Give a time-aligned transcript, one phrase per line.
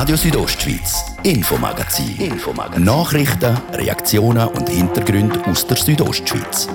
[0.00, 2.32] Radio Südostschweiz, Infomagazin.
[2.32, 2.84] Infomagazin.
[2.84, 6.70] Nachrichten, Reaktionen und Hintergründe aus der Südostschweiz.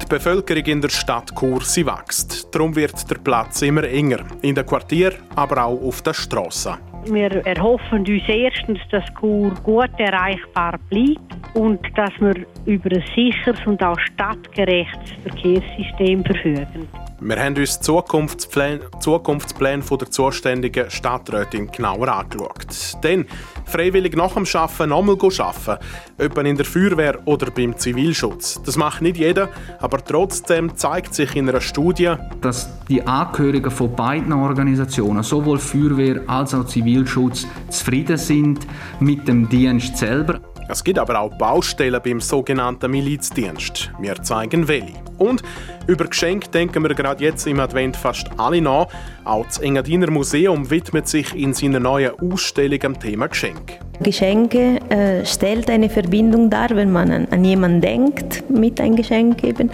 [0.00, 2.48] Die Bevölkerung in der Stadt Chur sie wächst.
[2.54, 4.24] Darum wird der Platz immer enger.
[4.40, 6.78] In den Quartieren, aber auch auf den Strassen.
[7.04, 11.20] Wir erhoffen uns erstens, dass Chur gut erreichbar bleibt
[11.52, 16.88] und dass wir über ein sicheres und auch stadtgerechtes Verkehrssystem verfügen.
[17.22, 22.96] Wir haben uns die Zukunftspläne, Zukunftspläne der zuständigen Stadträtin genauer angeschaut.
[23.04, 23.26] Denn
[23.66, 25.84] freiwillig nach dem Arbeiten nochmal arbeiten,
[26.16, 28.62] etwa in der Feuerwehr oder beim Zivilschutz.
[28.64, 33.94] Das macht nicht jeder, aber trotzdem zeigt sich in einer Studie, dass die Angehörigen von
[33.94, 38.66] beiden Organisationen, sowohl Feuerwehr als auch Zivilschutz, zufrieden sind
[38.98, 40.40] mit dem Dienst selber.
[40.70, 43.90] Es gibt aber auch Baustellen beim sogenannten Milizdienst.
[43.98, 44.92] Wir zeigen welche.
[45.18, 45.42] Und
[45.88, 48.86] über Geschenke denken wir gerade jetzt im Advent fast alle nach.
[49.24, 53.80] Auch das Engadiner Museum widmet sich in seiner neuen Ausstellung dem Thema Geschenk.
[54.00, 59.38] Geschenke äh, stellt eine Verbindung dar, wenn man an, an jemanden denkt mit einem Geschenk
[59.38, 59.72] geben.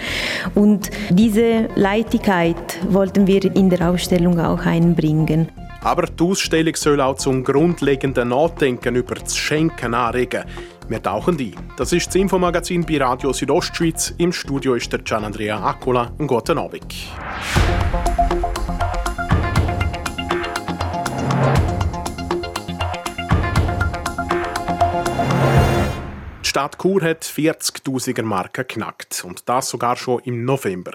[0.54, 2.56] Und diese Leichtigkeit
[2.88, 5.48] wollten wir in der Ausstellung auch einbringen.
[5.82, 10.42] Aber die Ausstellung soll auch zum grundlegenden Nachdenken über das Schenken anregen.
[10.88, 11.52] Wir tauchen ein.
[11.76, 14.14] Das ist das Infomagazin bei Radio Südostschweiz.
[14.18, 16.12] Im Studio ist der Gian Andrea Accola.
[16.16, 16.94] Einen guten Abend.
[26.40, 30.92] Die Stadt Chur hat 40.000er Marken knackt und das sogar schon im November.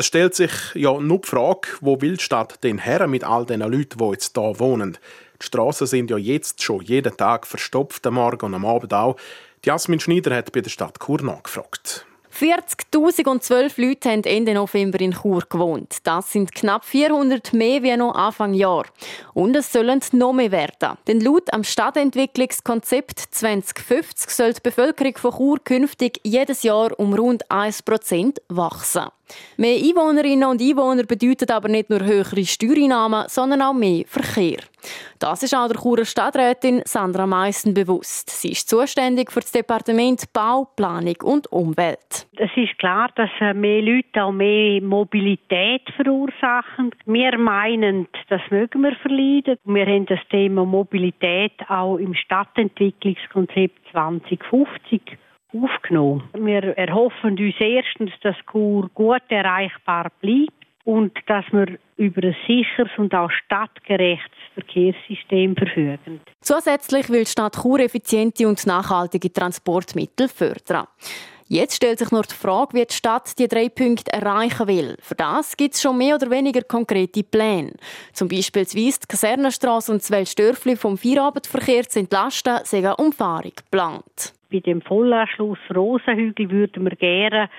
[0.00, 3.44] Es stellt sich ja nur die Frage, wo will die Stadt denn her mit all
[3.44, 4.96] den Leuten, die jetzt hier wohnen?
[5.42, 9.16] Die Straßen sind ja jetzt schon jeden Tag verstopft, am Morgen und am Abend auch.
[9.62, 12.06] Jasmin Schneider hat bei der Stadt Chur nachgefragt.
[12.34, 15.98] 40.012 Leute haben Ende November in Chur gewohnt.
[16.04, 18.86] Das sind knapp 400 mehr wie noch Anfang Jahr.
[19.34, 20.96] Und es sollen noch mehr werden.
[21.08, 27.46] Denn laut am Stadtentwicklungskonzept 2050 soll die Bevölkerung von Chur künftig jedes Jahr um rund
[27.50, 29.08] 1% wachsen.
[29.56, 34.58] Mehr Einwohnerinnen und Einwohner bedeutet aber nicht nur höhere Steuereinnahmen, sondern auch mehr Verkehr.
[35.18, 38.30] Das ist auch der Churer Stadträtin Sandra Meissen bewusst.
[38.30, 42.26] Sie ist zuständig für das Departement Bau, Planung und Umwelt.
[42.36, 46.92] Es ist klar, dass äh, mehr Leute auch mehr Mobilität verursachen.
[47.04, 49.58] Wir meinen, das mögen wir verleiden.
[49.64, 55.02] Wir haben das Thema Mobilität auch im Stadtentwicklungskonzept 2050
[55.52, 56.22] aufgenommen.
[56.34, 60.52] Wir erhoffen uns erstens, dass Chur gut erreichbar bleibt
[60.84, 66.20] und dass wir über ein sicheres und auch stadtgerechtes Verkehrssystem verfügen.
[66.40, 70.86] Zusätzlich will die Stadt Chur effiziente und nachhaltige Transportmittel fördern.
[71.52, 74.96] Jetzt stellt sich nur die Frage, wie die Stadt die drei Punkte erreichen will.
[75.00, 77.72] Für das gibt es schon mehr oder weniger konkrete Pläne.
[78.12, 84.32] Zum Beispiel die Kasernenstrasse und das Weltstörfli vom Feierabendverkehr zu entlasten, eine Umfahrung geplant.
[84.52, 87.50] Bei dem Vollanschluss Rosenhügel würden wir gerne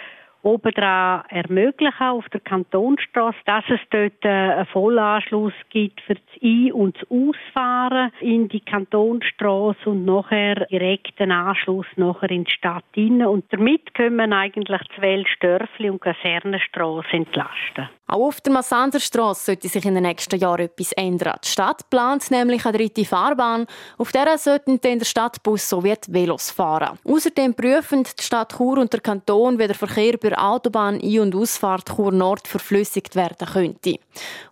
[0.43, 6.73] obendran ermöglichen auf der Kantonstrasse, dass es dort äh, einen Vollanschluss gibt für das Ein-
[6.73, 13.27] und das Ausfahren in die Kantonstrasse und nachher direkten Anschluss nachher in die Stadt hinein.
[13.27, 17.89] Und damit können wir eigentlich die Weltstörfli und Kasernenstrasse entlasten.
[18.07, 21.37] Auch auf der Massanderstrasse sollte sich in den nächsten Jahren etwas ändern.
[21.45, 23.65] Die Stadt plant nämlich eine dritte Fahrbahn.
[23.97, 26.99] Auf der sollten dann der Stadtbus sowie die Velos fahren.
[27.05, 31.19] Außerdem prüfen die Stadt Chur und der Kanton, wie der Verkehr bei der Autobahn Ein-
[31.19, 33.95] und Ausfahrt Chur Nord verflüssigt werden könnte.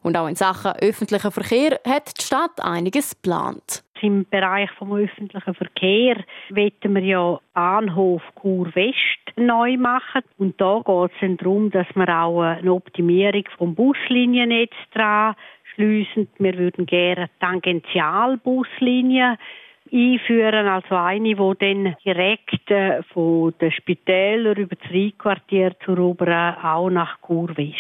[0.04, 3.84] Und auch in Sachen öffentlicher Verkehr hat die Stadt einiges geplant.
[4.02, 6.18] Im Bereich vom öffentlichen Verkehr
[6.50, 10.22] wollen wir ja Bahnhof Chur West neu machen.
[10.38, 15.36] Und da geht es darum, dass wir auch eine Optimierung vom Busliniennetz dran
[15.76, 16.28] schliessen.
[16.40, 19.38] Wir würden gerne Tangentialbuslinien
[19.92, 26.56] einführen, also eine, die dann direkt äh, von den Spitälern über das Rheinquartier zur Oberen
[26.56, 27.76] auch nach Chur geht.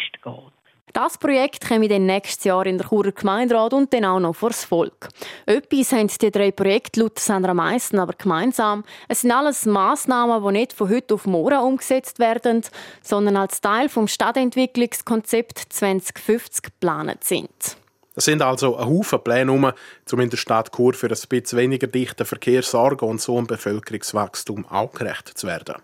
[0.94, 4.50] Das Projekt kommt dann nächstes Jahr in der Churer Gemeinderat und dann auch noch vor
[4.50, 5.10] das Volk.
[5.46, 8.84] Etwas haben die drei Projekte laut Sandra Meissen aber gemeinsam.
[9.08, 12.64] Es sind alles Massnahmen, die nicht von heute auf morgen umgesetzt werden,
[13.04, 17.79] sondern als Teil vom Stadtentwicklungskonzept 2050 geplant sind.
[18.20, 19.72] Es sind also ein Haufen Pläne um,
[20.12, 23.48] um in der Stadt Chur für ein bisschen weniger dichten Verkehr sorgen und so einem
[23.48, 25.76] Bevölkerungswachstum auch gerecht zu werden.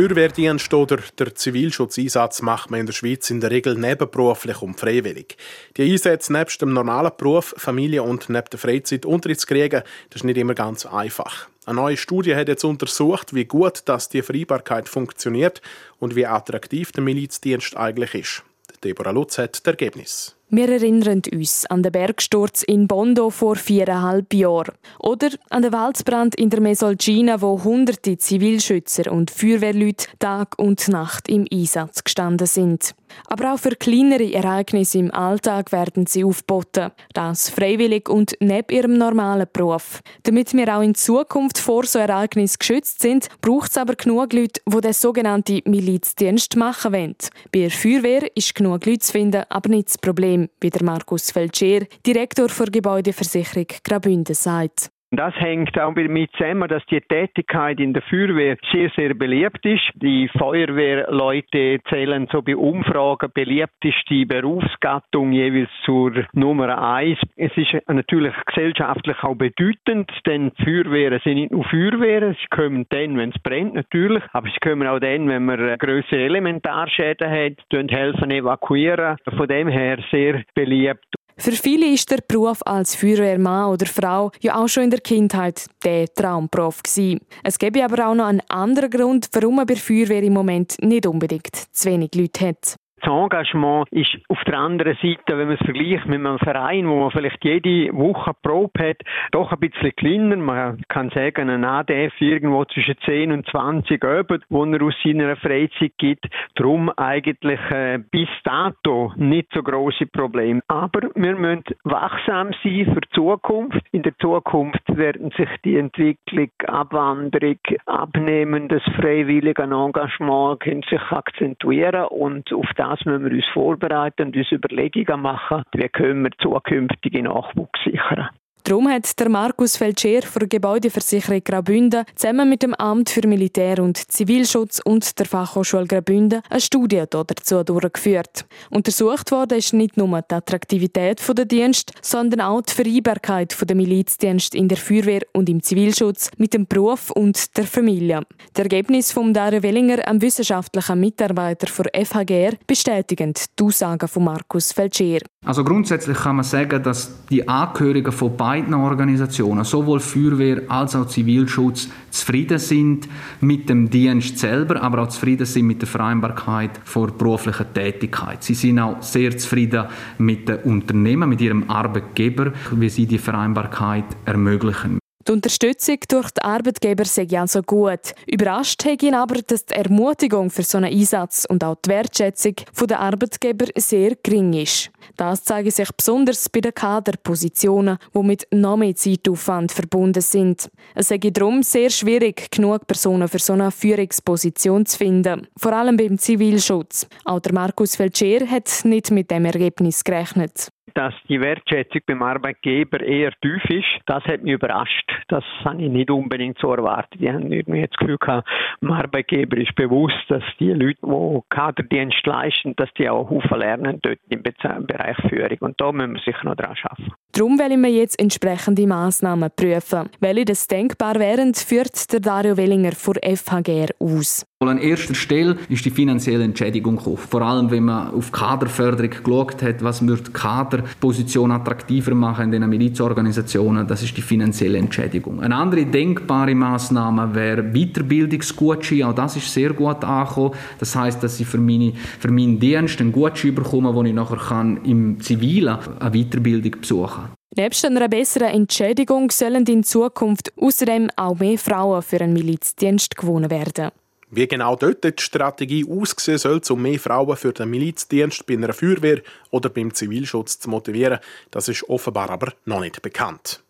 [0.00, 5.36] Feuerwehrdienst oder der Zivilschutzeinsatz macht man in der Schweiz in der Regel nebenberuflich und freiwillig.
[5.76, 10.38] Die Einsätze nebst dem normalen Beruf, Familie und neben der Freizeit unterzukriegen, das ist nicht
[10.38, 11.48] immer ganz einfach.
[11.66, 15.60] Eine neue Studie hat jetzt untersucht, wie gut das die Freibarkeit funktioniert
[15.98, 18.42] und wie attraktiv der Milizdienst eigentlich ist.
[18.82, 20.34] Deborah Lutz hat das Ergebnis.
[20.52, 24.74] Wir erinnern uns an den Bergsturz in Bondo vor viereinhalb Jahren.
[24.98, 31.28] Oder an den Waldbrand in der Mesolcina, wo hunderte Zivilschützer und Feuerwehrleute Tag und Nacht
[31.28, 32.96] im Einsatz gestanden sind.
[33.26, 36.90] Aber auch für kleinere Ereignisse im Alltag werden sie aufgeboten.
[37.12, 40.00] Das freiwillig und neben ihrem normalen Beruf.
[40.22, 44.60] Damit wir auch in Zukunft vor so Ereignissen geschützt sind, braucht es aber genug Leute,
[44.66, 47.16] die den sogenannten Milizdienst machen wollen.
[47.52, 51.30] Bei der Feuerwehr ist genug Leute zu finden, aber nicht das Problem, wie der Markus
[51.30, 54.90] Feltscher, Direktor für Gebäudeversicherung Graubünden, sagt.
[55.12, 59.90] Das hängt auch damit zusammen, dass die Tätigkeit in der Feuerwehr sehr, sehr beliebt ist.
[59.94, 67.18] Die Feuerwehrleute zählen so bei Umfragen beliebteste Berufsgattung jeweils zur Nummer eins.
[67.36, 73.18] Es ist natürlich gesellschaftlich auch bedeutend, denn Feuerwehren sind nicht nur Feuerwehren, sie kommen dann,
[73.18, 78.30] wenn es brennt natürlich, aber sie kommen auch dann, wenn man größere Elementarschäden hat, helfen
[78.30, 79.16] evakuieren.
[79.36, 81.04] Von dem her sehr beliebt.
[81.40, 85.64] Für viele ist der Beruf als Feuerwehrmann oder Frau ja auch schon in der Kindheit
[85.82, 87.20] der Traumberuf gewesen.
[87.42, 91.06] Es gäbe aber auch noch einen anderen Grund, warum man bei Feuerwehr im Moment nicht
[91.06, 92.76] unbedingt zu wenig Leute hat.
[93.00, 97.00] Das Engagement ist auf der anderen Seite, wenn man es vergleicht mit einem Verein, wo
[97.00, 98.98] man vielleicht jede Woche Probe hat,
[99.32, 100.36] doch ein bisschen kleiner.
[100.36, 105.36] Man kann sagen, ein ADF irgendwo zwischen 10 und 20 übt, wo er aus seiner
[105.36, 106.26] Freizeit gibt.
[106.56, 110.60] Darum eigentlich äh, bis dato nicht so große Probleme.
[110.68, 113.80] Aber wir müssen wachsam sein für die Zukunft.
[113.92, 122.52] In der Zukunft werden sich die Entwicklung, Abwanderung, abnehmendes freiwilligen Engagement können sich akzentuieren und
[122.52, 127.22] auf das das müssen wir uns vorbereiten und uns Überlegungen machen, wie können wir zukünftige
[127.22, 128.30] Nachwuchs sichern.
[128.64, 133.96] Darum hat der Markus Feltscher für Gebäudeversicherung Graubünden zusammen mit dem Amt für Militär- und
[133.96, 138.44] Zivilschutz und der Fachhochschule Graubünden eine Studie dazu durchgeführt.
[138.70, 144.68] Untersucht ist nicht nur die Attraktivität der Dienst, sondern auch die Vereinbarkeit der Milizdienst in
[144.68, 148.22] der Feuerwehr und im Zivilschutz mit dem Beruf und der Familie.
[148.52, 154.72] Das Ergebnis von Dario Wellinger, einem wissenschaftlichen Mitarbeiter für FHGR, bestätigen die Aussagen von Markus
[154.72, 155.20] Feltscher.
[155.44, 161.06] Also grundsätzlich kann man sagen, dass die Angehörigen von beiden Organisationen, sowohl Feuerwehr als auch
[161.06, 163.08] Zivilschutz, zufrieden sind
[163.40, 168.42] mit dem Dienst selber, aber auch zufrieden sind mit der Vereinbarkeit vor beruflicher Tätigkeit.
[168.42, 169.84] Sie sind auch sehr zufrieden
[170.18, 174.99] mit den Unternehmen, mit ihrem Arbeitgeber, wie sie die Vereinbarkeit ermöglichen.
[175.30, 178.14] Die Unterstützung durch die Arbeitgeber sei also gut.
[178.26, 182.56] Überrascht hat ihn aber, dass die Ermutigung für so einen Einsatz und auch die Wertschätzung
[182.88, 184.90] der Arbeitgeber sehr gering ist.
[185.16, 190.68] Das zeigt sich besonders bei den Kaderpositionen, die mit noch mehr Zeitaufwand verbunden sind.
[190.96, 195.96] Es sei darum sehr schwierig, genug Personen für so eine Führungsposition zu finden, vor allem
[195.96, 197.06] beim Zivilschutz.
[197.24, 203.00] Auch der Markus Feltscher hat nicht mit dem Ergebnis gerechnet dass die Wertschätzung beim Arbeitgeber
[203.00, 205.10] eher tief ist, das hat mich überrascht.
[205.28, 207.20] Das habe ich nicht unbedingt so erwartet.
[207.20, 208.48] Die haben irgendwie das Gefühl gehabt,
[208.80, 213.98] dem Arbeitgeber ist bewusst, dass die Leute, die Kaderdienst leisten, dass die auch Haufen lernen
[214.02, 215.58] dort im Bereich Führung.
[215.60, 217.12] Und da müssen wir sicher noch dran arbeiten.
[217.32, 220.10] Darum wollen wir jetzt entsprechende Massnahmen prüfen.
[220.20, 224.49] Welche das denkbar wären, führt der Dario Wellinger vor FHGR aus.
[224.62, 227.16] An erster Stelle ist die finanzielle Entschädigung gekommen.
[227.16, 232.60] Vor allem, wenn man auf Kaderförderung geschaut hat, was wird die Kaderposition attraktiver machen in
[232.60, 235.40] den Milizorganisationen, das ist die finanzielle Entschädigung.
[235.40, 239.04] Eine andere denkbare Maßnahme wäre Weiterbildungsgutschein.
[239.04, 240.52] Auch das ist sehr gut angekommen.
[240.78, 244.36] Das heißt, dass ich für, meine, für meinen Dienst einen Gutschein bekomme, wo ich nachher
[244.36, 247.30] kann im Zivilen eine Weiterbildung besuchen kann.
[247.56, 253.50] Nebst einer besseren Entschädigung sollen in Zukunft außerdem auch mehr Frauen für einen Milizdienst gewonnen
[253.50, 253.90] werden.
[254.32, 258.72] Wie genau dort die Strategie aussehen soll, um mehr Frauen für den Milizdienst bei einer
[258.72, 261.18] Feuerwehr oder beim Zivilschutz zu motivieren,
[261.50, 263.60] das ist offenbar aber noch nicht bekannt.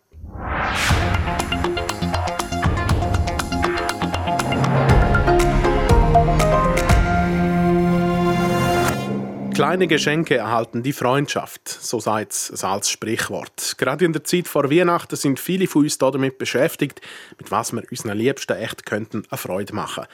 [9.55, 13.77] Kleine Geschenke erhalten die Freundschaft, so sagt es als Sprichwort.
[13.79, 17.01] Gerade in der Zeit vor Weihnachten sind viele von uns damit beschäftigt,
[17.39, 20.05] mit was wir unseren Liebsten echt könnten eine Freude machen.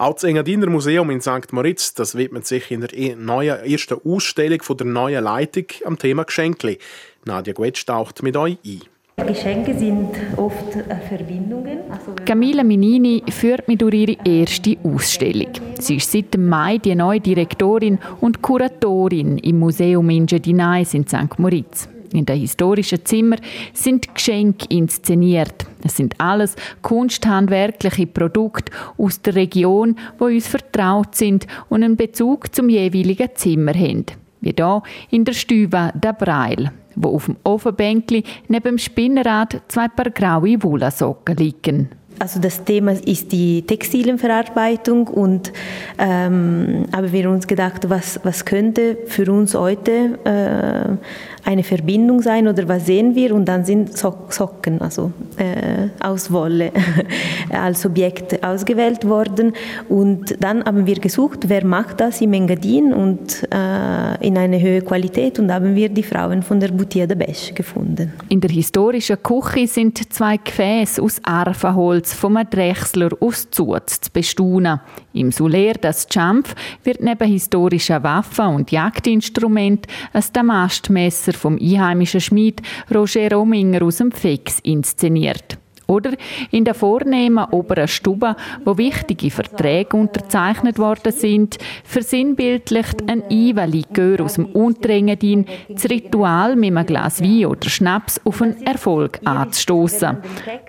[0.00, 1.52] Auch das Engadiner Museum in St.
[1.52, 6.24] Moritz, das widmet sich in der neuen ersten Ausstellung von der neuen Leitung am Thema
[6.24, 6.78] Geschenkli.
[7.26, 8.80] Nadja Guetsch taucht mit euch ein.
[9.26, 11.80] Geschenke sind oft äh, Verbindungen.
[11.90, 15.50] Also Camilla Minini führt mich durch ihre erste Ausstellung.
[15.78, 21.38] Sie ist seit dem Mai die neue Direktorin und Kuratorin im Museum Ingedinais in St.
[21.38, 21.90] Moritz.
[22.12, 23.36] In den historischen Zimmer
[23.72, 25.66] sind Geschenke inszeniert.
[25.84, 32.54] Es sind alles kunsthandwerkliche Produkte aus der Region, wo uns vertraut sind und einen Bezug
[32.54, 34.06] zum jeweiligen Zimmer haben.
[34.40, 39.88] Wie hier in der Stübe der Breil wo auf dem Ofenbänkli neben dem Spinnrad zwei
[39.88, 41.99] paar graue Wollasocken liegen.
[42.20, 45.54] Also das Thema ist die Textilienverarbeitung und
[45.98, 52.46] ähm, haben wir uns gedacht, was, was könnte für uns heute äh, eine Verbindung sein
[52.46, 53.34] oder was sehen wir?
[53.34, 56.72] Und dann sind Socken, also äh, aus Wolle
[57.50, 59.54] als Objekt ausgewählt worden.
[59.88, 64.84] Und dann haben wir gesucht, wer macht das im Engadin und äh, in einer höheren
[64.84, 65.38] Qualität.
[65.38, 68.12] Und haben wir die Frauen von der Boutique de Besch gefunden.
[68.28, 74.80] In der historischen Küche sind zwei Gefäße aus Arvenholz vom Drechsler aus Zuz zu bestaunen.
[75.12, 82.62] Im Suler, das Champf, wird neben historischen Waffen und Jagdinstrumenten ein Damastmesser vom einheimischen Schmied
[82.94, 85.58] Roger Rominger aus dem Fix inszeniert.
[85.90, 86.12] Oder
[86.52, 94.34] in der vornehmen oberen Stube, wo wichtige Verträge unterzeichnet worden sind, versinnbildlicht ein Iva-Likör aus
[94.34, 100.18] dem Unterengadin das Ritual mit einem Glas Wein oder Schnaps auf einen Erfolg anzustoßen.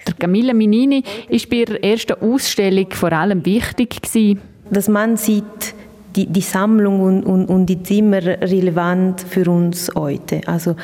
[0.07, 5.75] Der Camilla Minini ist bei ihrer ersten Ausstellung vor allem wichtig gewesen, dass man sieht,
[6.15, 10.41] die, die Sammlung und, und, und die Zimmer relevant für uns heute.
[10.45, 10.75] Also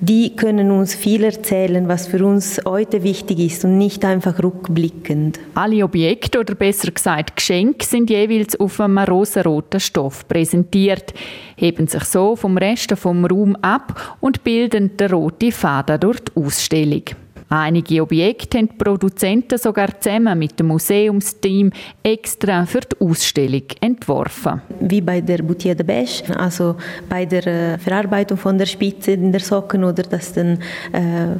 [0.00, 5.40] die können uns viel erzählen, was für uns heute wichtig ist und nicht einfach rückblickend.
[5.54, 11.14] Alle Objekte oder besser gesagt Geschenke sind jeweils auf einem rosaroten Stoff präsentiert,
[11.56, 16.36] heben sich so vom Rest vom Raum ab und bilden den roten Faden durch die
[16.36, 17.02] Ausstellung.
[17.48, 21.70] Einige Objekte haben die Produzenten sogar zusammen mit dem Museumsteam
[22.02, 24.62] extra für die Ausstellung entworfen.
[24.80, 26.76] Wie bei der Boutique de Beche, also
[27.08, 30.58] bei der äh, Verarbeitung von der Spitze in der Socken oder dass der
[30.92, 31.38] äh,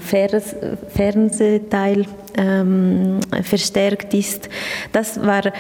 [0.89, 2.07] Fernsehteil
[2.37, 4.49] ähm, verstärkt ist.
[4.93, 5.53] Das war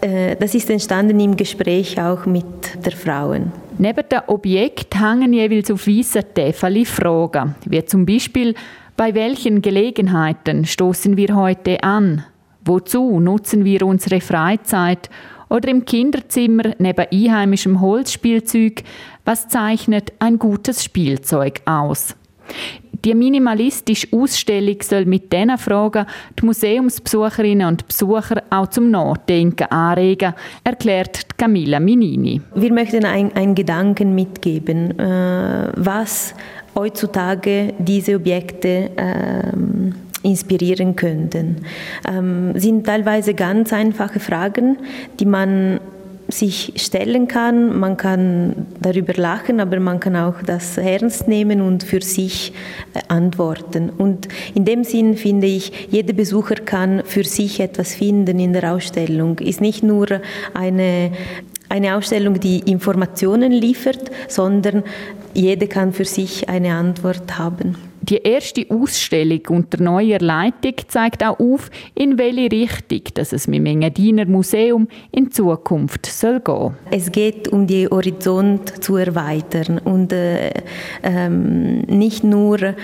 [0.00, 3.52] äh, das ist entstanden im Gespräch auch mit der Frauen.
[3.78, 8.54] Neben dem Objekt hängen jeweils auf weißen Täfeln Fragen, wie zum Beispiel
[8.98, 12.24] bei welchen Gelegenheiten stoßen wir heute an?
[12.64, 15.08] Wozu nutzen wir unsere Freizeit?
[15.48, 18.82] Oder im Kinderzimmer neben einheimischem Holzspielzeug,
[19.24, 22.16] was zeichnet ein gutes Spielzeug aus?
[23.04, 26.04] Die minimalistische Ausstellung soll mit diesen Fragen
[26.38, 32.40] die Museumsbesucherinnen und Besucher auch zum Nachdenken anregen, erklärt Camilla Minini.
[32.56, 36.34] Wir möchten einen Gedanken mitgeben, äh, was
[36.78, 41.56] heutzutage diese Objekte ähm, inspirieren könnten.
[42.08, 44.78] Ähm, sind teilweise ganz einfache Fragen,
[45.18, 45.80] die man
[46.28, 47.78] sich stellen kann.
[47.78, 52.52] Man kann darüber lachen, aber man kann auch das ernst nehmen und für sich
[52.92, 53.90] äh, antworten.
[53.90, 58.72] Und in dem Sinn finde ich, jeder Besucher kann für sich etwas finden in der
[58.72, 59.38] Ausstellung.
[59.38, 60.06] Ist nicht nur
[60.52, 61.12] eine
[61.68, 64.82] eine Ausstellung, die Informationen liefert, sondern
[65.34, 67.76] jeder kann für sich eine Antwort haben.
[68.00, 73.58] Die erste Ausstellung unter neuer Leitung zeigt auch auf, in welche Richtung dass es mit
[73.58, 76.74] dem Engadiner Museum in Zukunft soll gehen.
[76.90, 80.52] Es geht um die Horizont zu erweitern und äh,
[81.02, 82.74] ähm, nicht nur äh,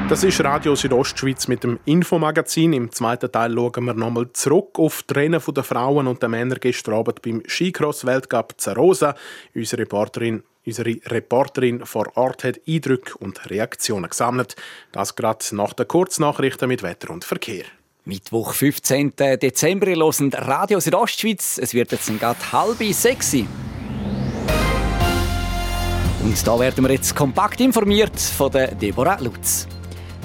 [0.07, 2.73] Das ist Radio Südostschweiz mit dem Infomagazin.
[2.73, 6.57] Im zweiten Teil schauen wir nochmal zurück auf die Rennen der Frauen und der Männer
[6.57, 9.15] gestern Abend beim Skicross-Weltcup Zarosa.
[9.55, 14.55] Unsere Reporterin, unsere Reporterin vor Ort hat Eindrücke und Reaktionen gesammelt.
[14.91, 17.65] Das gerade nach den Kurznachrichten mit Wetter und Verkehr.
[18.05, 19.13] Mittwoch, 15.
[19.15, 21.57] Dezember, hört Radio Südostschweiz.
[21.57, 23.47] Es wird jetzt gerade halb sexy.
[26.23, 29.67] Und da werden wir jetzt kompakt informiert von Deborah Lutz.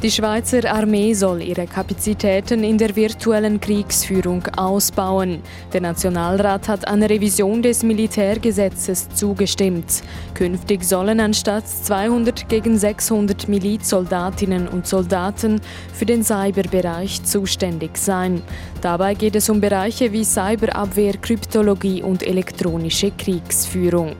[0.02, 5.42] Die Schweizer Armee soll ihre Kapazitäten in der virtuellen Kriegsführung ausbauen.
[5.74, 10.02] Der Nationalrat hat einer Revision des Militärgesetzes zugestimmt.
[10.32, 15.60] Künftig sollen anstatt 200 gegen 600 Milizsoldatinnen und Soldaten
[15.92, 18.40] für den Cyberbereich zuständig sein.
[18.80, 24.16] Dabei geht es um Bereiche wie Cyberabwehr, Kryptologie und elektronische Kriegsführung.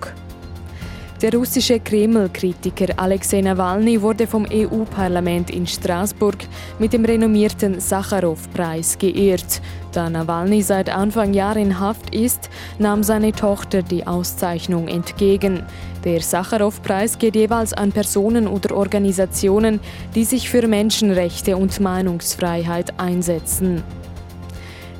[1.23, 6.39] Der russische Kreml-Kritiker Alexei Nawalny wurde vom EU-Parlament in Straßburg
[6.79, 9.61] mit dem renommierten Sacharow-Preis geehrt.
[9.93, 12.49] Da Nawalny seit Anfang Jahr in Haft ist,
[12.79, 15.63] nahm seine Tochter die Auszeichnung entgegen.
[16.05, 19.81] Der Sacharow-Preis geht jeweils an Personen oder Organisationen,
[20.15, 23.83] die sich für Menschenrechte und Meinungsfreiheit einsetzen.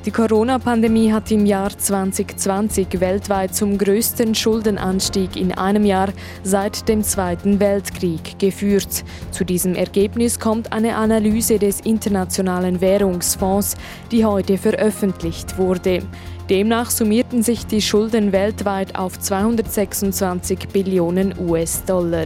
[0.03, 6.09] Die Corona-Pandemie hat im Jahr 2020 weltweit zum größten Schuldenanstieg in einem Jahr
[6.41, 9.03] seit dem Zweiten Weltkrieg geführt.
[9.29, 13.75] Zu diesem Ergebnis kommt eine Analyse des Internationalen Währungsfonds,
[14.11, 15.99] die heute veröffentlicht wurde.
[16.49, 22.25] Demnach summierten sich die Schulden weltweit auf 226 Billionen US-Dollar.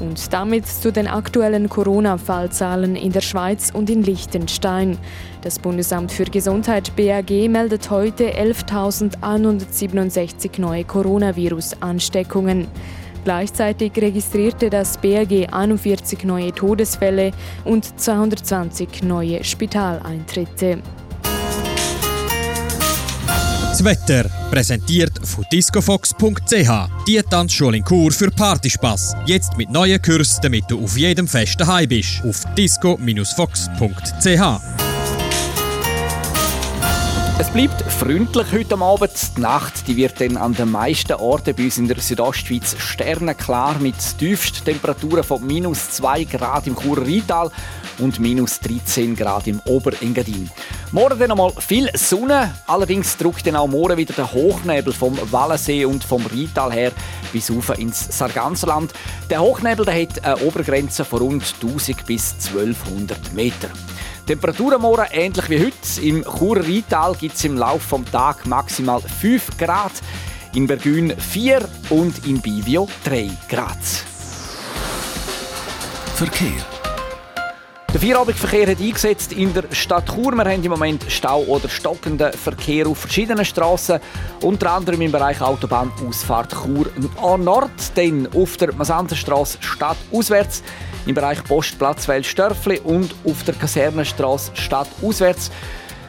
[0.00, 4.98] Und damit zu den aktuellen Corona-Fallzahlen in der Schweiz und in Liechtenstein.
[5.42, 12.68] Das Bundesamt für Gesundheit BAG meldet heute 11.167 neue Coronavirus-Ansteckungen.
[13.24, 17.32] Gleichzeitig registrierte das BAG 41 neue Todesfälle
[17.64, 20.78] und 220 neue Spitaleintritte.
[23.72, 26.70] Das Wetter präsentiert von discofox.ch.
[27.08, 29.16] Die Tanzschule in Kur für Partyspaß.
[29.26, 32.22] Jetzt mit neuen Kursen, damit du auf jedem Fest daheim bist.
[32.22, 34.71] Auf disco-fox.ch.
[37.38, 39.36] Es bleibt freundlich heute Abend.
[39.36, 43.78] Die Nacht die wird dann an den meisten Orten bei uns in der Südostschweiz sternenklar
[43.80, 47.50] mit Tiefsttemperaturen von minus 2 Grad im Churer Rheintal
[47.98, 50.50] und minus 13 Grad im Oberengadin.
[50.92, 55.86] Morgen dann einmal viel Sonne, allerdings drückt dann auch morgen wieder der Hochnebel vom Wallensee
[55.86, 56.92] und vom Rheintal her
[57.32, 58.92] bis rauf ins Sarganserland.
[59.30, 63.68] Der Hochnebel der hat eine Obergrenze von rund 1000 bis 1200 Meter.
[64.26, 66.00] Temperaturen morgen ähnlich wie heute.
[66.00, 69.92] Im Churer Rheintal gibt es im Laufe des Tages maximal 5 Grad,
[70.54, 73.78] in Bergün 4 und in Bivio 3 Grad.
[76.14, 76.52] Verkehr.
[77.92, 80.32] Der Feierabendverkehr hat eingesetzt in der Stadt Chur.
[80.32, 83.98] Wir haben im Moment Stau oder stockenden Verkehr auf verschiedenen Straßen,
[84.40, 86.86] unter anderem im Bereich Autobahnausfahrt Chur
[87.38, 90.62] Nord, dann auf der Masanderstraße stadtauswärts,
[91.06, 95.50] im Bereich Postplatz Störfli und auf der Kasernenstraße stadtauswärts.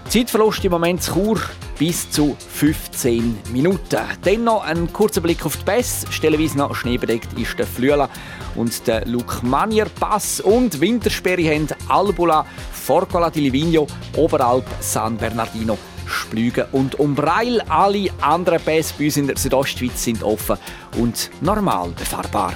[0.09, 1.39] Zeitverlust im Moment zu Chur
[1.79, 3.99] bis zu 15 Minuten.
[4.23, 6.05] Dann noch ein kurzer Blick auf die Pässe.
[6.11, 8.09] Stellenweise noch schneebedeckt ist der Flüela
[8.55, 16.65] und der Lukmanier Pass und Wintersperre haben Albula, Forcola di Livigno, Oberalp, San Bernardino, Splügen
[16.71, 17.61] und Umbreil.
[17.61, 20.57] Alle anderen Pässe bei uns in der Südostschweiz sind offen
[20.97, 22.53] und normal befahrbar.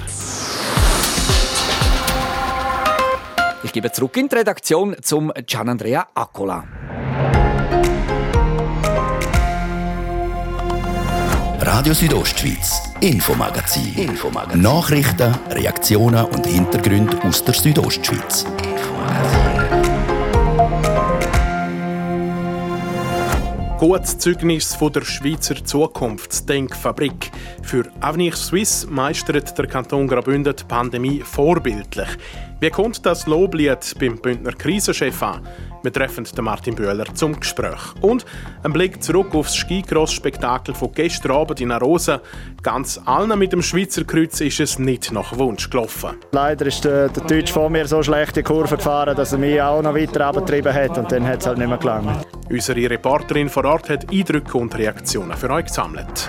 [3.64, 6.64] Ich gebe zurück in die Redaktion zum Gianandrea Accola.
[11.60, 13.94] Radio Südostschweiz, Infomagazin.
[13.96, 14.60] Infomagazin.
[14.62, 18.46] Nachrichten, Reaktionen und Hintergründe aus der Südostschweiz.
[23.78, 27.30] Gutes Zeugnis von der Schweizer Zukunftsdenkfabrik.
[27.62, 32.08] Für Avenir Suisse meistert der Kanton Graubünden die Pandemie vorbildlich.
[32.60, 35.46] Wie kommt das Loblied beim Bündner Krisenchef an?
[35.84, 37.78] Wir treffen den Martin Bühler zum Gespräch.
[38.00, 38.26] Und
[38.64, 42.20] ein Blick zurück aufs Skicross-Spektakel von gestern Abend in Arosa.
[42.64, 46.16] Ganz allen mit dem Schweizer Kreuz ist es nicht nach Wunsch gelaufen.
[46.32, 49.80] Leider ist der, der Deutsch vor mir so schlechte Kurve gefahren, dass er mich auch
[49.80, 52.26] noch weiter abgetrieben hat und dann hat es halt nicht mehr gelangt.
[52.50, 56.28] Unsere Reporterin vor Ort hat Eindrücke und Reaktionen für euch gesammelt.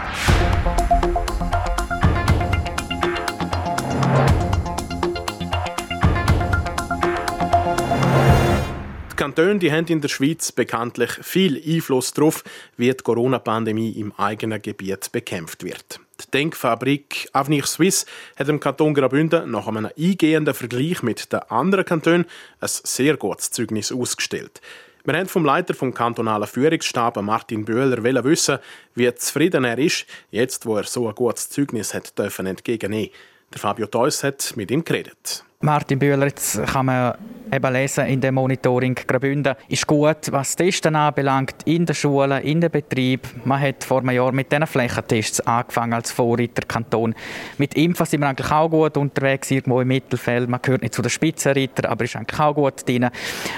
[9.19, 12.41] Kantone die haben in der Schweiz bekanntlich viel Einfluss darauf,
[12.77, 15.99] wie die Corona-Pandemie im eigenen Gebiet bekämpft wird.
[16.23, 18.05] Die Denkfabrik Avenir Suisse
[18.37, 22.27] hat im Kanton Graubünden nach einem eingehenden Vergleich mit den anderen Kantonen
[22.61, 24.61] ein sehr gutes Zeugnis ausgestellt.
[25.03, 28.59] Wir haben vom Leiter vom kantonalen Führungsstab, Martin Böhler, wissen,
[28.95, 33.09] wie zufrieden er ist, jetzt wo er so ein gutes Zeugnis hat dürfen entgegennehmen.
[33.53, 35.43] Der Fabio Theus hat mit ihm geredet.
[35.61, 37.15] Martin Bühler, jetzt kann man
[37.51, 42.61] eben lesen in dem Monitoring Graubünden ist gut, was Testen anbelangt, in der Schule, in
[42.61, 43.27] den Betrieb.
[43.43, 47.13] Man hat vor einem Jahr mit diesen Flächentests angefangen als Vorreiterkanton.
[47.57, 50.47] Mit Impfen sind wir eigentlich auch gut unterwegs, irgendwo im Mittelfeld.
[50.47, 53.09] Man gehört nicht zu den Spitzenreiter, aber ist eigentlich auch gut drin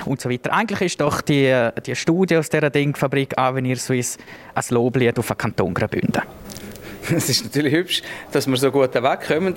[0.06, 0.54] und so weiter.
[0.54, 4.18] Eigentlich ist doch die, die Studie aus dieser Dingfabrik Avenir Suisse
[4.56, 6.24] ein Loblied auf den Kanton Graubünden.
[7.16, 9.56] Es ist natürlich hübsch, dass wir so gut wegkommen.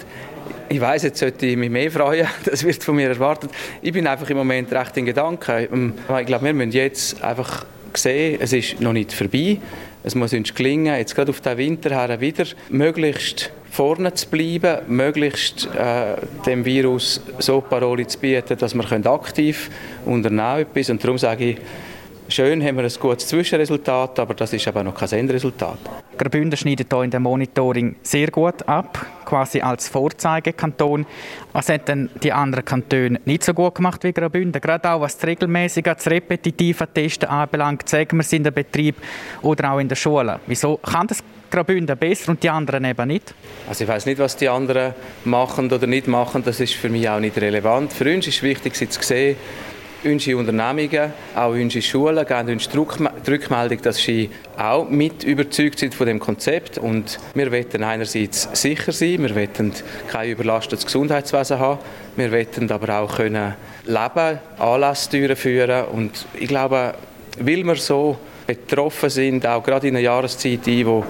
[0.68, 2.26] Ich weiß, jetzt sollte ich mich mehr freuen.
[2.44, 3.50] Das wird von mir erwartet.
[3.82, 5.68] Ich bin einfach im Moment recht in Gedanken.
[5.72, 9.58] Ähm, ich glaube, wir müssen jetzt einfach sehen, es ist noch nicht vorbei.
[10.02, 14.82] Es muss uns gelingen, jetzt gerade auf den Winter her wieder möglichst vorne zu bleiben,
[14.86, 19.70] möglichst äh, dem Virus so Parole zu bieten, dass wir aktiv
[20.04, 20.90] unternehmen können.
[20.90, 21.56] Und darum sage ich,
[22.26, 25.78] Schön haben wir ein gutes Zwischenresultat, aber das ist aber noch kein Endresultat.
[26.16, 31.04] Graubünden schneidet hier in dem Monitoring sehr gut ab, quasi als Vorzeigekanton.
[31.52, 34.58] Was haben denn die anderen Kantone nicht so gut gemacht wie Graubünden?
[34.58, 38.96] Gerade auch was das regelmäßige, das repetitive Testen anbelangt, sagen wir es in der Betrieb
[39.42, 40.40] oder auch in der Schule.
[40.46, 43.34] Wieso kann das Graubünden besser und die anderen eben nicht?
[43.68, 46.42] Also ich weiß nicht, was die anderen machen oder nicht machen.
[46.42, 47.92] Das ist für mich auch nicht relevant.
[47.92, 49.36] Für uns ist wichtig, sie zu sehen,
[50.04, 55.94] Unsere Unternehmungen, auch unsere Schulen geben uns die Rückmeldung, dass sie auch mit überzeugt sind
[55.94, 56.76] von dem Konzept.
[56.76, 59.72] Und wir wollen einerseits sicher sein, wir wollen
[60.08, 61.78] kein überlastetes Gesundheitswesen haben,
[62.16, 63.54] wir wollen aber auch können
[63.86, 65.86] leben, Anlässe durchführen.
[65.86, 66.94] Und ich glaube,
[67.40, 71.02] weil wir so betroffen sind, auch gerade in einer Jahreszeit, wo,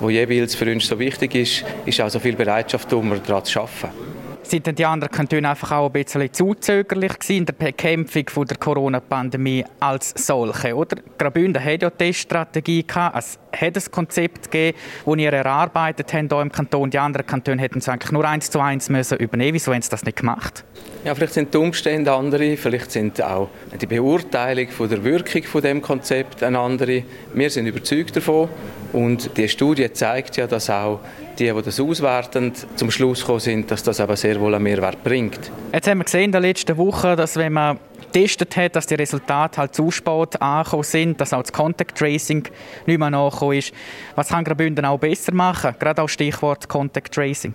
[0.00, 3.60] wo jeweils für uns so wichtig ist, ist auch so viel Bereitschaft, um daran zu
[3.60, 4.19] arbeiten
[4.50, 9.64] sind die anderen Kantone einfach auch ein bisschen zu zögerlich in der Bekämpfung der Corona-Pandemie
[9.78, 10.96] als solche, oder?
[11.16, 16.32] Graubünden hat ja eine Teststrategie gehabt, es hat ein Konzept gegeben, das ihr erarbeitet habt
[16.32, 16.90] hier im Kanton.
[16.90, 19.54] Die anderen Kantone hätten es eigentlich nur eins zu eins müssen übernehmen.
[19.54, 20.64] Wieso haben sie das nicht gemacht?
[21.04, 23.48] Ja, vielleicht sind die Umstände andere, vielleicht sind auch
[23.80, 27.04] die Beurteilung von der Wirkung von dem Konzept eine andere.
[27.32, 28.48] Wir sind überzeugt davon
[28.92, 31.00] und die Studie zeigt ja, dass auch
[31.40, 35.02] die, die das auswerten, zum Schluss gekommen sind, dass das aber sehr wohl einen Mehrwert
[35.02, 35.50] bringt.
[35.72, 37.78] Jetzt haben wir gesehen in den letzten Wochen, dass wenn man
[38.12, 42.44] getestet hat, dass die Resultate halt zu spät angekommen sind, dass auch das Contact Tracing
[42.86, 43.72] nicht mehr nachgekommen ist.
[44.16, 45.74] Was kann Graubünden auch besser machen?
[45.78, 47.54] Gerade auch Stichwort Contact Tracing.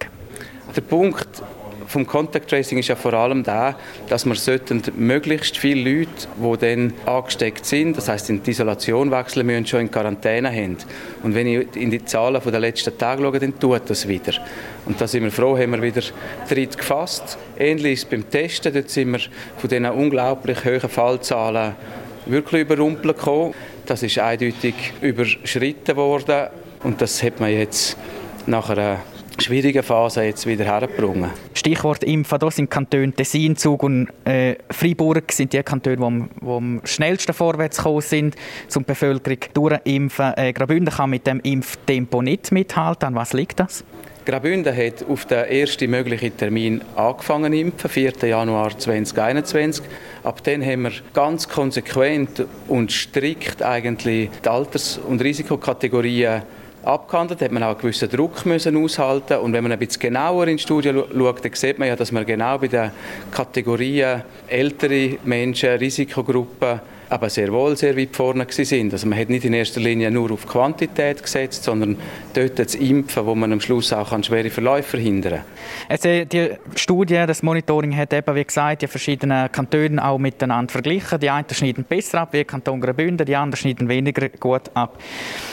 [0.76, 1.44] Der Punkt
[1.88, 3.76] vom Contact Tracing ist ja vor allem da,
[4.10, 4.36] dass wir
[4.96, 9.82] möglichst viele Leute, die dann angesteckt sind, das heißt in die Isolation wechseln müssen, schon
[9.82, 10.78] in Quarantäne haben.
[11.24, 14.34] Und wenn ich in die Zahlen der letzten Tage schaue, dann tut das wieder.
[14.86, 16.02] Und da sind wir froh, haben wir wieder
[16.48, 17.38] Tritt gefasst.
[17.58, 19.20] Ähnlich ist beim Testen, dort sind wir
[19.58, 21.76] von diesen unglaublich hohen Fallzahlen
[22.26, 23.54] wirklich überrumpelt gekommen.
[23.86, 26.48] Das ist eindeutig überschritten worden
[26.84, 27.98] und das hat man jetzt
[28.48, 29.00] nach einer
[29.44, 31.32] schwierigen Phase jetzt wieder hergebracht.
[31.54, 36.50] Stichwort Impfen, da sind Kantone Tessin, Zug und äh, Freiburg sind die Kantone, die, die
[36.50, 38.36] am schnellsten vorwärts gekommen sind,
[38.76, 40.34] um die Bevölkerung durchimpfen.
[40.36, 43.08] Äh, Graubünden kann mit dem Impftempo nicht mithalten.
[43.08, 43.84] An was liegt das?
[44.26, 48.14] Graubünden hat auf den ersten möglichen Termin angefangen zu impfen, 4.
[48.24, 49.86] Januar 2021.
[50.24, 56.42] Ab dann haben wir ganz konsequent und strikt eigentlich die Alters- und Risikokategorien
[56.86, 59.40] abgehandelt, hat man auch einen gewissen Druck müssen aushalten.
[59.40, 62.12] Und wenn man ein bisschen genauer in die Studie schaut, dann sieht man ja, dass
[62.12, 62.92] man genau bei den
[63.32, 68.94] Kategorien ältere Menschen, Risikogruppen, aber sehr wohl sehr weit vorne sind.
[68.94, 71.98] Also man hat nicht in erster Linie nur auf Quantität gesetzt, sondern
[72.34, 75.42] dort das Impfen, wo man am Schluss auch schwere Verläufe verhindern kann.
[75.90, 81.20] Also die Studie, das Monitoring hat eben, wie gesagt, die verschiedenen Kantone auch miteinander verglichen.
[81.20, 84.98] Die einen schneiden besser ab, wie Kanton Graubünden, die anderen schneiden weniger gut ab.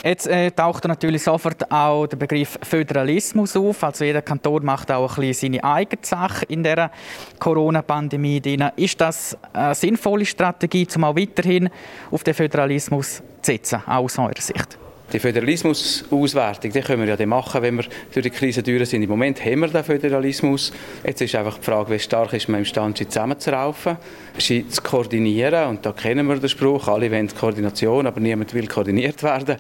[0.05, 3.85] Jetzt äh, taucht natürlich sofort auch der Begriff Föderalismus auf.
[3.85, 6.91] Also jeder Kanton macht auch ein bisschen seine eigene Sache in der
[7.39, 8.41] Corona-Pandemie.
[8.77, 11.71] Ist das eine sinnvolle Strategie, um auch weiter weiterhin
[12.11, 14.79] auf den Föderalismus zu setzen, aus eurer Sicht?
[15.13, 19.03] Die Föderalismus-Auswertung, die können wir ja machen, wenn wir durch die Krise durch sind.
[19.03, 20.73] Im Moment haben wir den Föderalismus.
[21.05, 23.99] Jetzt ist einfach die Frage, wie stark ist man imstande, zusammenzuraufen,
[24.39, 25.69] sie zu koordinieren.
[25.69, 29.57] Und da kennen wir den Spruch, alle wollen Koordination, aber niemand will koordiniert werden.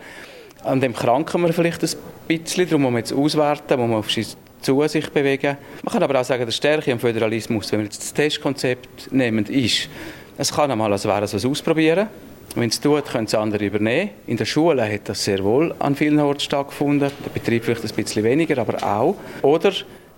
[0.64, 1.90] An dem kranken wir vielleicht ein
[2.28, 4.08] bisschen, darum muss man jetzt auswerten, muss man auf
[4.62, 5.58] zu sich bewegen.
[5.82, 9.44] Man kann aber auch sagen, die Stärke am Föderalismus, wenn wir jetzt das Testkonzept nehmen,
[9.46, 9.88] ist,
[10.38, 12.08] es kann einmal als wäre es was ausprobieren.
[12.54, 14.10] Wenn es tut, können es andere übernehmen.
[14.26, 17.10] In der Schule hat das sehr wohl an vielen Orten stattgefunden.
[17.24, 19.16] Der Betrieb vielleicht ein bisschen weniger, aber auch.
[19.40, 19.72] Oder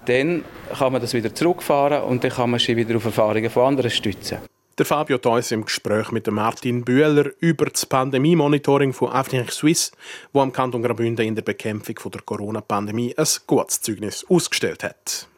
[0.06, 0.44] dann
[0.76, 3.90] kann man das wieder zurückfahren und dann kann man sich wieder auf Erfahrungen von anderen
[3.90, 4.38] stützen.
[4.76, 9.92] Der Fabio Theus im Gespräch mit Martin Bühler über das Pandemie-Monitoring von Avenir Suisse,
[10.32, 15.28] wo am Kanton Graubünden in der Bekämpfung der Corona-Pandemie ein gutes Zeugnis ausgestellt hat.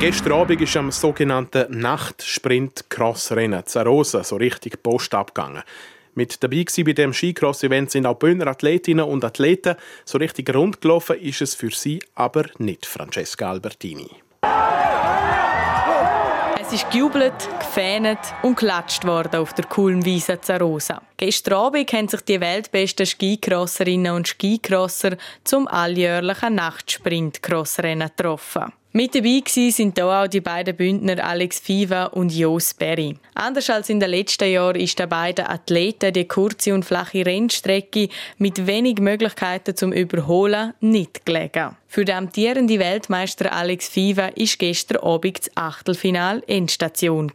[0.00, 5.62] Gestern Abend ist am sogenannten Nachtsprint-Crossrennen Zarosa so richtig Post abgegangen.
[6.14, 9.76] Mit dabei bei dem Skicross-Event sind auch Bühner Athletinnen und Athleten.
[10.06, 14.08] So richtig rund gelaufen ist es für sie aber nicht, Francesca Albertini.
[16.58, 21.02] Es ist gejubelt, gefähnet und klatscht worden auf der coolen Wiese Zarosa.
[21.18, 28.72] Gestern Abend haben sich die weltbesten Skicrosserinnen und Skicrosser zum alljährlichen Nachtsprint-Crossrennen getroffen.
[28.92, 33.16] Mit dabei sind hier auch die beiden Bündner Alex Fiva und Jos Berry.
[33.34, 38.08] Anders als in den letzten Jahren ist den beiden Athleten die kurze und flache Rennstrecke
[38.38, 41.76] mit wenig Möglichkeiten zum Überholen nicht gelegen.
[41.92, 47.32] Für den amtierenden Weltmeister Alex Fiva war gestern Abend das Achtelfinal Endstation.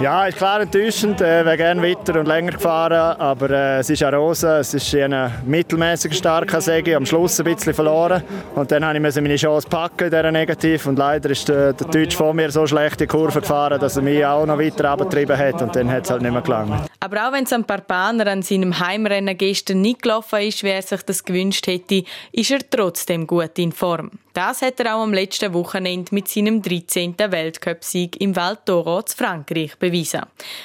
[0.00, 1.20] Ja, ist klar enttäuschend.
[1.20, 4.58] Ich äh, wäre gerne weiter und länger gefahren, aber äh, es ist eine Rose.
[4.58, 6.96] Es ist ein mittelmäßig starker Säge.
[6.96, 8.24] Am Schluss ein bisschen verloren.
[8.56, 10.84] Und dann musste ich meine Chance packen in dieser Negativ.
[10.92, 14.02] Und leider ist der, der Deutsch vor mir so schlecht die Kurve gefahren, dass er
[14.02, 15.62] mich auch noch weiter abgetrieben hat.
[15.62, 16.86] Und dann hat es halt nicht mehr gelangt.
[17.00, 20.68] Aber auch wenn es ein paar Papaner an seinem Heimrennen gestern nicht gelaufen ist, wie
[20.68, 24.10] er sich das gewünscht hätte, ist er trotzdem gut in Form.
[24.34, 27.16] Das hat er auch am letzten Wochenende mit seinem 13.
[27.18, 30.22] Weltcupsieg im Val d'Oro zu Frankreich bewiesen.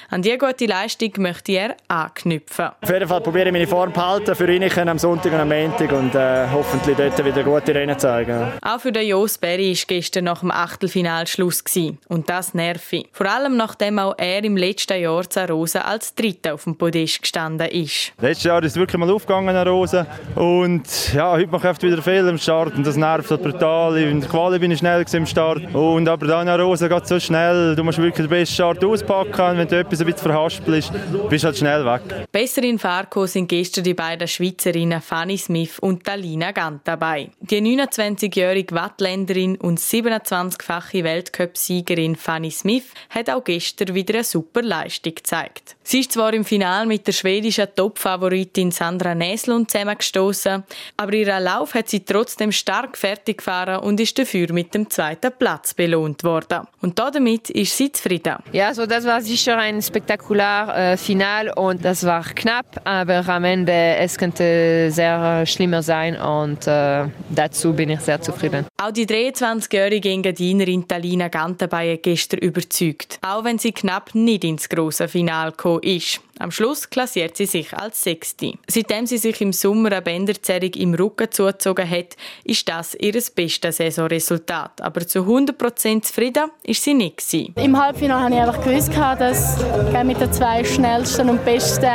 [0.10, 2.70] An diese gute Leistung möchte er anknüpfen.
[2.80, 5.50] Auf jeden Fall probiere ich meine Form zu halten für ihn am Sonntag und am
[5.50, 8.54] Montag und äh, hoffentlich dort wieder gute Rennen zeigen.
[8.62, 11.64] Auch für den Jos Berry war gestern nach dem Achtelfinal Schluss.
[11.64, 11.98] Gewesen.
[12.08, 13.10] Und das nervig.
[13.12, 17.22] Vor allem nachdem auch er im letzten Jahr zu Rosa als Dritter auf dem Podest
[17.22, 18.14] gestanden ist.
[18.20, 20.06] Letztes Jahr ist es wirklich mal aufgegangen, Rosa.
[20.36, 23.98] Und ja, heute mache ich wieder Fehler am Start und das nervt halt brutal.
[23.98, 25.74] In der Quali bin ich schnell im Start.
[25.74, 27.76] Und aber dann Rosa geht so schnell.
[27.76, 29.58] Du musst wirklich den besten Start auspacken.
[29.58, 30.92] Wenn du etwas ein bisschen verhaspelst,
[31.30, 32.02] bist du halt schnell weg.
[32.32, 37.30] Besser in Farko sind gestern die beiden Schweizerinnen Fanny Smith und Talina Gant dabei.
[37.40, 45.16] Die 29-jährige Wattländerin und 27-fache Weltcup-Siegerin Fanny Smith hat auch gestern wieder eine super Leistung
[45.16, 45.76] gezeigt.
[45.84, 50.64] Sie ist zwar im Finale mit der schwedischen Top-Favoritin Sandra Näslund zusammengestoßen,
[50.98, 55.32] aber ihren Lauf hat sie trotzdem stark fertig gefahren und ist dafür mit dem zweiten
[55.38, 56.68] Platz belohnt worden.
[56.82, 58.38] Und damit ist sie zufrieden.
[58.52, 63.44] Ja, so das war sicher ein spektakulär äh, Final und das war knapp, aber am
[63.44, 68.66] Ende es könnte sehr schlimmer sein und äh, dazu bin ich sehr zufrieden.
[68.82, 74.70] Auch die 23-jährige Engadinerin Talina Gantenbay hat gestern überzeugt, auch wenn sie knapp nicht ins
[74.70, 76.22] große Finale kam ist.
[76.40, 78.54] Am Schluss klassiert sie sich als Sechste.
[78.68, 83.78] Seitdem sie sich im Sommer eine Bänderzerrung im Rücken zugezogen hat, ist das ihr bestes
[83.78, 84.82] Saisonresultat.
[84.82, 87.18] Aber zu 100% zufrieden ist sie nicht.
[87.34, 89.58] Im Halbfinale habe ich einfach gewusst, dass
[90.04, 91.92] mit den zwei schnellsten und besten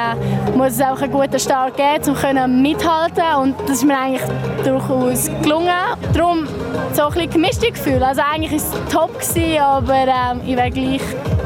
[0.56, 4.22] muss es auch einen guten Start geben, um mithalten Und das ist mir eigentlich
[4.64, 5.68] durchaus gelungen.
[6.12, 6.48] Darum
[6.92, 8.06] so ein bisschen gemischte Gefühle.
[8.06, 9.10] Also eigentlich war es top,
[9.60, 11.02] aber ähm, ich wäre gleich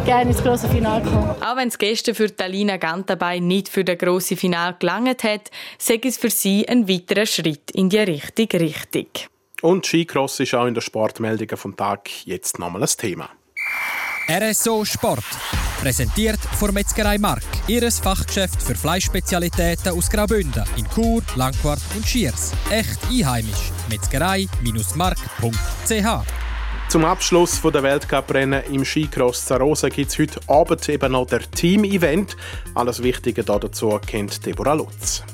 [0.06, 1.34] gerne ins große Finale gekommen.
[1.42, 6.00] Auch wenn es gestern für Talina dabei nicht für das grosse Finale gelangt hat, sei
[6.02, 9.08] es für sie ein weiterer Schritt in die richtige Richtung.
[9.62, 13.28] Und Skicross ist auch in der Sportmeldungen vom Tag jetzt nochmal ein Thema.
[14.28, 15.24] RSO Sport.
[15.80, 17.42] Präsentiert von Metzgerei Mark.
[17.66, 22.52] Ihres Fachgeschäft für Fleischspezialitäten aus Graubünden in Chur, Langquart und Schiers.
[22.70, 23.72] Echt einheimisch.
[23.88, 26.45] Metzgerei-mark.ch
[26.88, 32.36] zum Abschluss der Weltcuprennen im Skicross Zarosa gibt es heute Abend eben noch der Team-Event.
[32.74, 35.24] Alles Wichtige dazu kennt Deborah Lutz.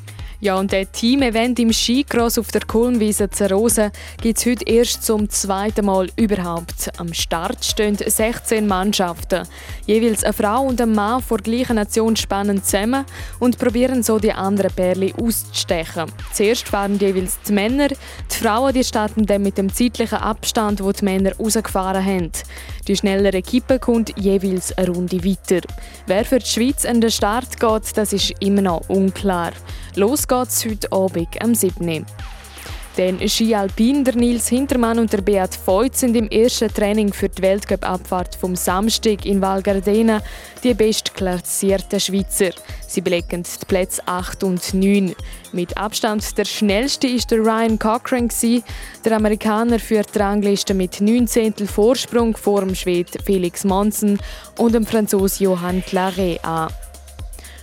[0.44, 5.30] Ja, und der Team-Event im Skicross auf der Kulmwiese Zerose gibt es heute erst zum
[5.30, 6.90] zweiten Mal überhaupt.
[6.96, 9.46] Am Start stehen 16 Mannschaften.
[9.86, 13.04] Jeweils eine Frau und ein Mann vor gleicher Nation spannen zusammen
[13.38, 16.10] und probieren so die anderen Pärchen auszustechen.
[16.32, 17.96] Zuerst fahren jeweils die Männer, die
[18.34, 22.32] Frauen die starten dann mit dem zeitlichen Abstand, wo die Männer rausgefahren haben.
[22.88, 25.60] Die schnellere Equipe kommt jeweils eine Runde weiter.
[26.06, 29.52] Wer für die Schweiz an den Start geht, das ist immer noch unklar.
[29.94, 32.04] Los geht's heute Abend am 7.
[32.98, 37.28] Den Ski Alpin, der Nils Hintermann und der Beat Voigt sind im ersten Training für
[37.28, 40.20] die Weltcup-Abfahrt vom Samstag in Val Gardena
[40.62, 42.50] die bestklassierten Schweizer.
[42.86, 45.14] Sie belegen die Plätze 8 und 9.
[45.52, 48.30] Mit Abstand der schnellste ist der Ryan Cochran.
[49.04, 54.18] Der Amerikaner führt die Rangliste mit 19 Vorsprung vor dem Schwed Felix Monsen
[54.56, 56.72] und dem Franzosen Johann Claret an.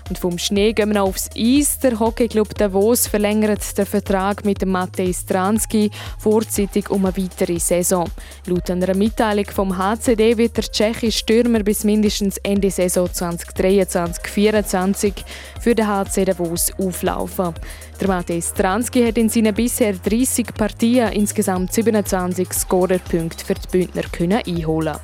[0.09, 1.77] Und vom Schnee gehen wir noch aufs Eis.
[1.79, 8.09] Der Hockeyclub Davos verlängert den Vertrag mit dem Matej Stransky vorzeitig um eine weitere Saison.
[8.47, 15.13] Laut einer Mitteilung vom HCD wird der tschechische Stürmer bis mindestens Ende Saison 2023-2024
[15.61, 17.53] für den HC Davos auflaufen.
[18.01, 24.05] Der Matej Stransky hat in seinen bisher 30 Partien insgesamt 27 Scorerpunkte für die Bündner
[24.47, 24.97] einholen.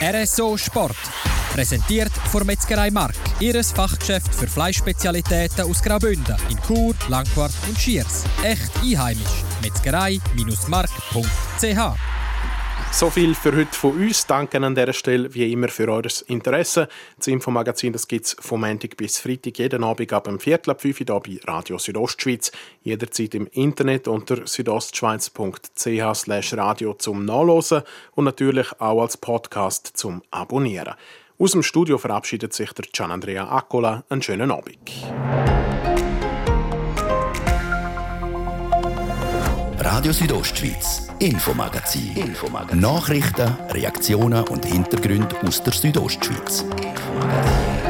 [0.00, 0.96] RSO Sport.
[1.56, 3.14] Präsentiert von Metzgerei Mark.
[3.40, 8.24] Ihres Fachgeschäft für Fleischspezialitäten aus Graubünden in Chur, Langquart und Schiers.
[8.42, 9.42] Echt einheimisch.
[9.62, 11.96] Metzgerei-mark.ch
[12.92, 14.26] so viel für heute von uns.
[14.26, 16.88] Danke an dieser Stelle wie immer für euer Interesse.
[17.18, 21.00] Das Infomagazin gibt es vom Montag bis Freitag jeden Abend ab dem Viertel ab 5
[21.00, 22.52] Uhr bei Radio Südostschweiz.
[22.82, 27.82] Jederzeit im Internet unter südostschweiz.ch radio zum Nachlesen
[28.14, 30.94] und natürlich auch als Podcast zum Abonnieren.
[31.38, 34.04] Aus dem Studio verabschiedet sich der Gian Andrea Accola.
[34.08, 34.78] Einen schönen Abend.
[39.78, 42.16] Radio Südostschweiz, Infomagazin.
[42.16, 42.80] Infomagazin.
[42.80, 46.62] Nachrichten, Reaktionen und Hintergründe aus der Südostschweiz.
[46.62, 47.85] Infomagazin.